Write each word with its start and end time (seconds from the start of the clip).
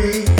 free. 0.00 0.39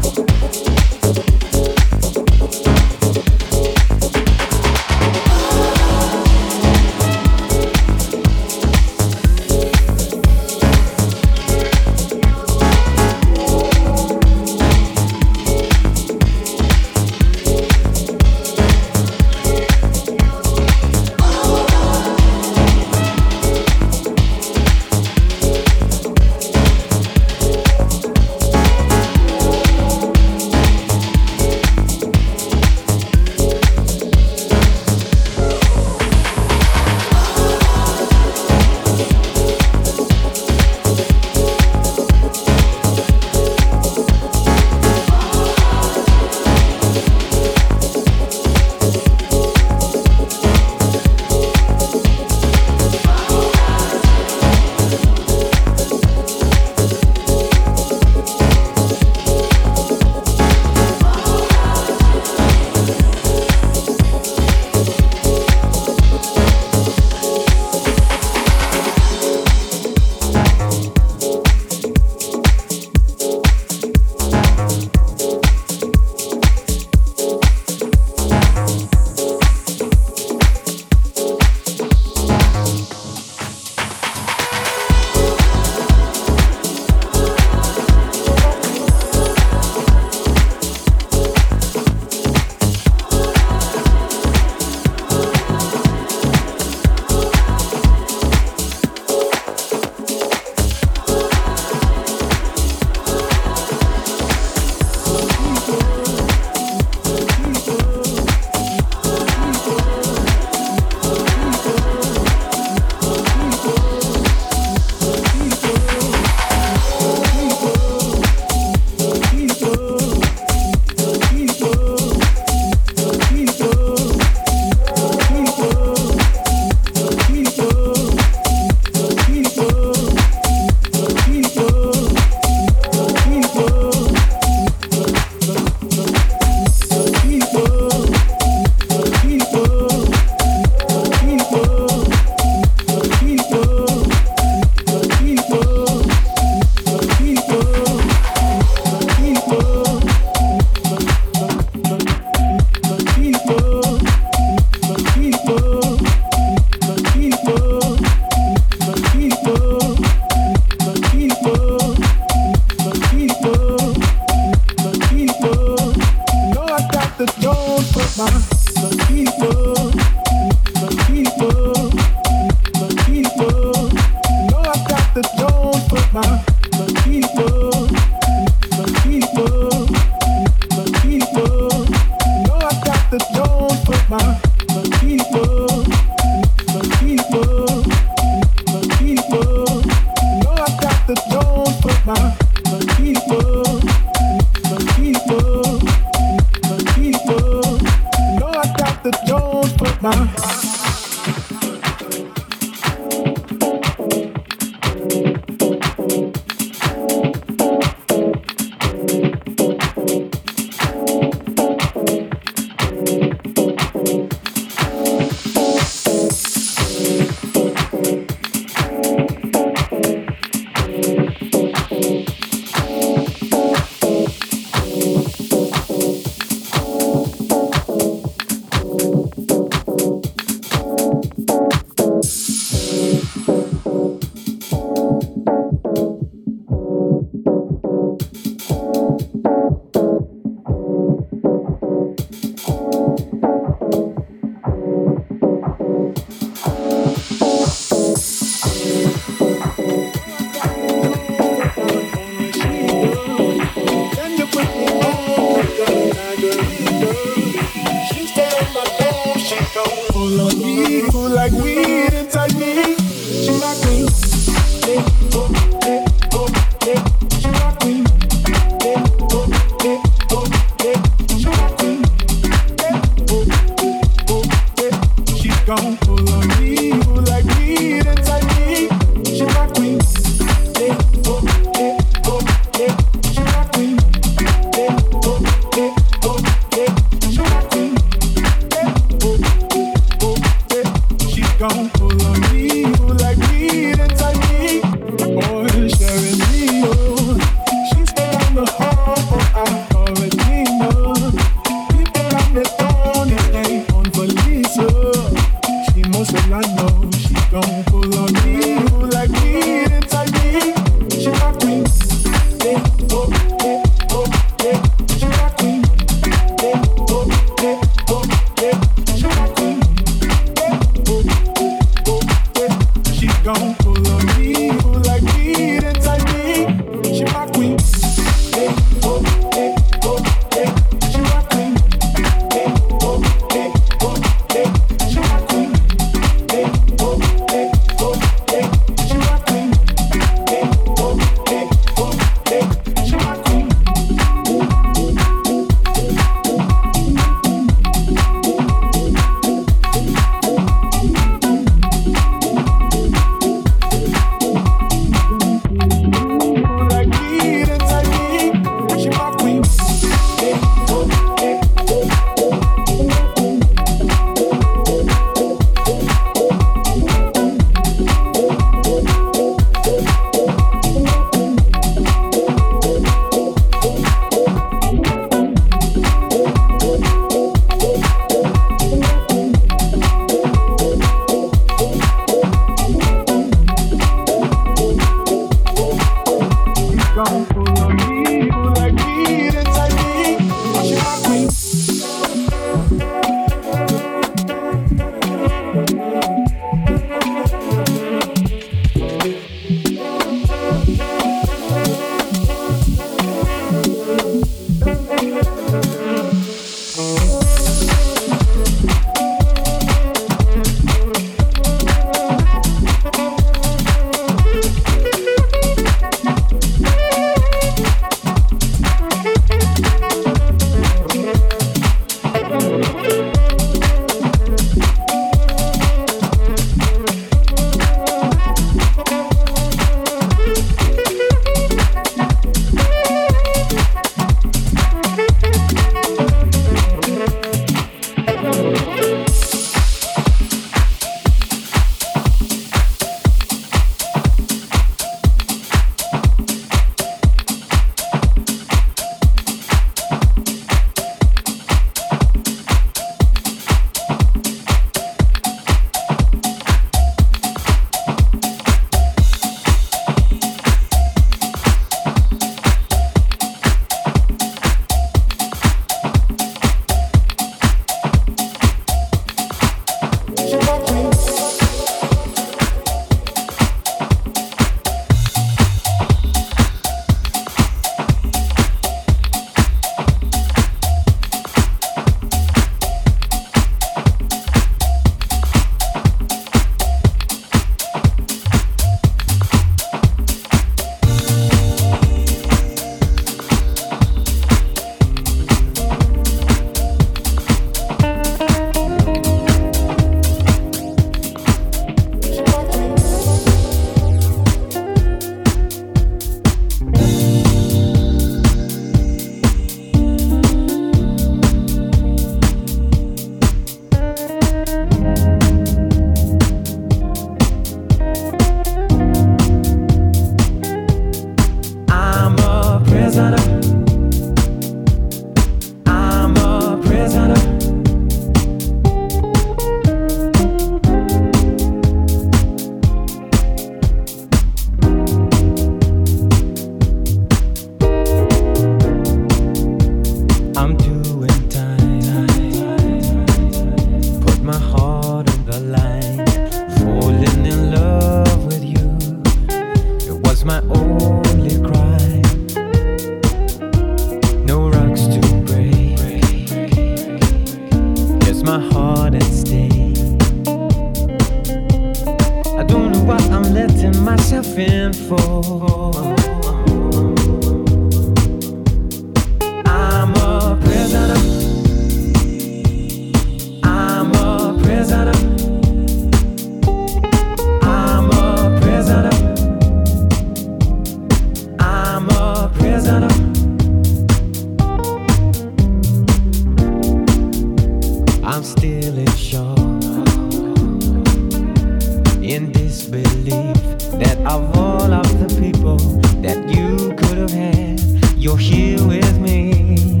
You're 598.20 598.36
here 598.36 598.84
with 598.84 599.20
me. 599.20 600.00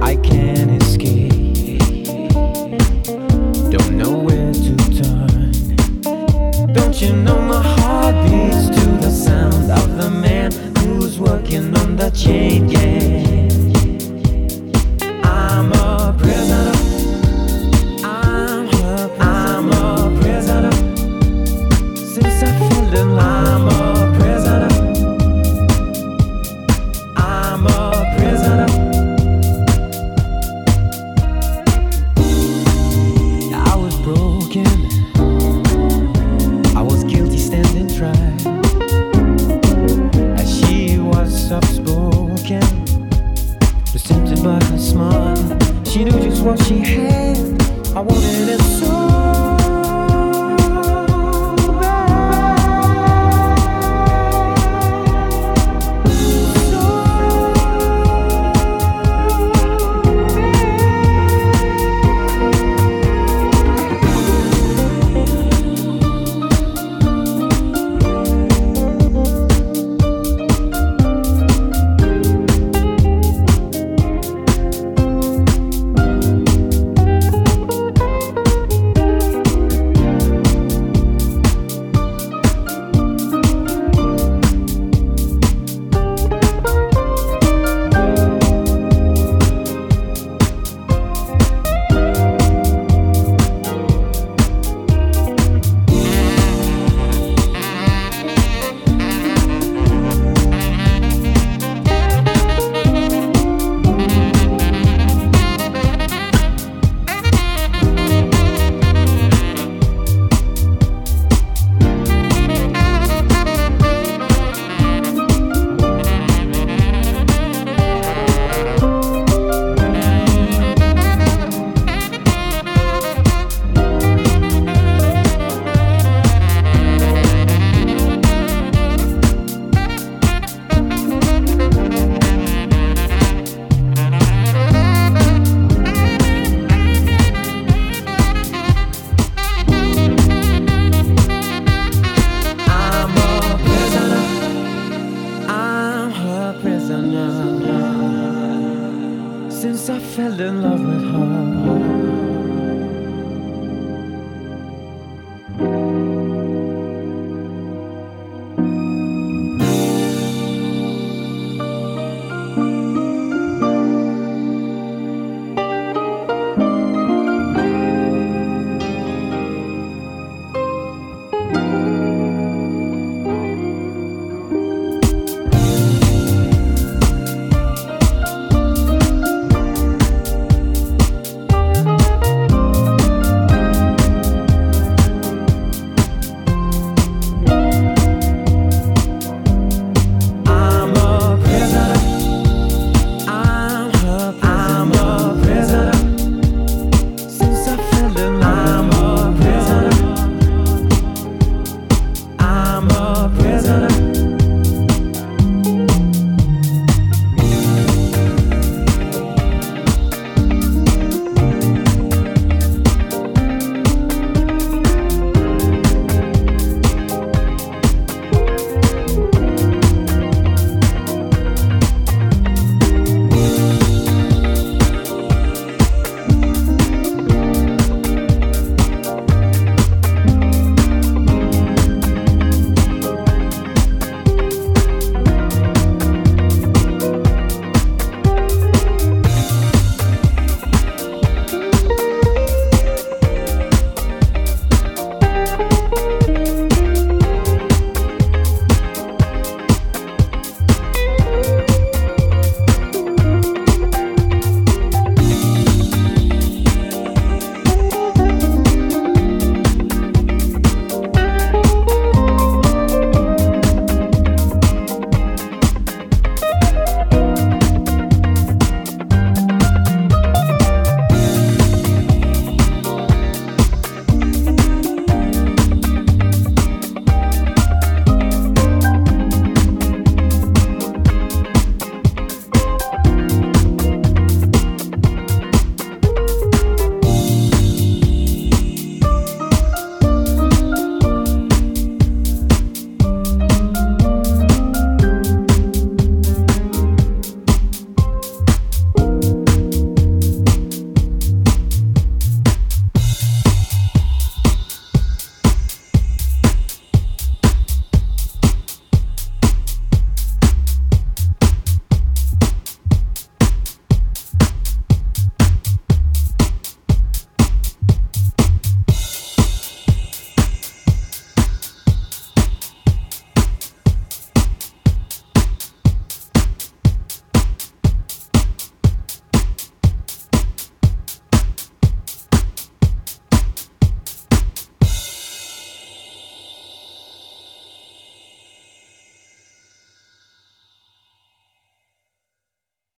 I 0.00 0.14
can't 0.14 0.80
escape. 0.80 1.58
Don't 3.72 3.96
know 3.96 4.16
where 4.16 4.52
to 4.52 4.76
turn. 5.02 6.72
Don't 6.72 7.02
you 7.02 7.16
know 7.16 7.40
my 7.40 7.60
heart 7.60 8.14
beats 8.30 8.68
to 8.78 8.86
the 9.02 9.10
sound 9.10 9.72
of 9.72 9.96
the 9.96 10.08
man 10.08 10.52
who's 10.78 11.18
working 11.18 11.76
on 11.76 11.96
the 11.96 12.10
chain? 12.10 12.77